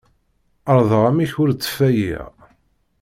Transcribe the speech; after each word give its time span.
Ԑerḍeɣ 0.69 1.03
amek 1.09 1.31
ur 1.41 1.49
ttfayiɣ. 1.53 2.25